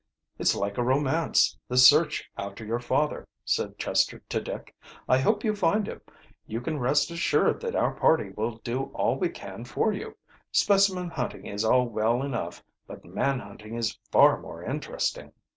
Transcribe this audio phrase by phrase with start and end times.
[0.39, 4.75] "It's like a romance, this search after your father," said Chester to Dick.
[5.07, 6.01] "I hope you find him.
[6.47, 10.17] You can rest assured that our party will do all we can for you.
[10.51, 15.33] Specimen hunting is all well enough, but man hunting is far more interesting."